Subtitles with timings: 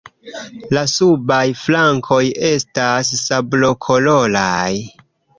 [0.75, 4.73] La subaj flankoj estas sablokoloraj.